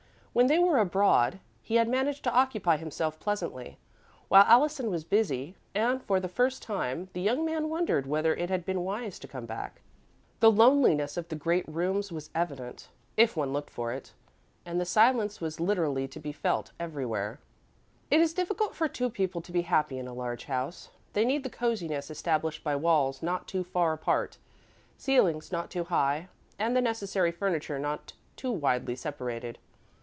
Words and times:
When 0.33 0.47
they 0.47 0.59
were 0.59 0.77
abroad, 0.77 1.41
he 1.61 1.75
had 1.75 1.89
managed 1.89 2.23
to 2.23 2.33
occupy 2.33 2.77
himself 2.77 3.19
pleasantly 3.19 3.77
while 4.29 4.45
Allison 4.47 4.89
was 4.89 5.03
busy, 5.03 5.57
and, 5.75 6.01
for 6.01 6.21
the 6.21 6.29
first 6.29 6.63
time, 6.63 7.09
the 7.11 7.19
young 7.21 7.43
man 7.43 7.67
wondered 7.67 8.07
whether 8.07 8.33
it 8.33 8.49
had 8.49 8.63
been 8.63 8.85
wise 8.85 9.19
to 9.19 9.27
come 9.27 9.45
back. 9.45 9.81
The 10.39 10.49
loneliness 10.49 11.17
of 11.17 11.27
the 11.27 11.35
great 11.35 11.67
rooms 11.67 12.13
was 12.13 12.29
evident, 12.33 12.87
if 13.17 13.35
one 13.35 13.51
looked 13.51 13.71
for 13.71 13.91
it, 13.91 14.13
and 14.65 14.79
the 14.79 14.85
silence 14.85 15.41
was 15.41 15.59
literally 15.59 16.07
to 16.07 16.17
be 16.21 16.31
felt, 16.31 16.71
everywhere. 16.79 17.41
It 18.09 18.21
is 18.21 18.33
difficult 18.33 18.73
for 18.73 18.87
two 18.87 19.09
people 19.09 19.41
to 19.41 19.51
be 19.51 19.63
happy 19.63 19.99
in 19.99 20.07
a 20.07 20.13
large 20.13 20.45
house; 20.45 20.91
they 21.11 21.25
need 21.25 21.43
the 21.43 21.49
cosiness 21.49 22.09
established 22.09 22.63
by 22.63 22.77
walls 22.77 23.21
not 23.21 23.49
too 23.49 23.65
far 23.65 23.91
apart, 23.91 24.37
ceilings 24.97 25.51
not 25.51 25.69
too 25.69 25.83
high, 25.83 26.29
and 26.57 26.73
the 26.73 26.79
necessary 26.81 27.33
furniture 27.33 27.77
not 27.77 28.13
too 28.37 28.53
widely 28.53 28.95
separated. 28.95 29.59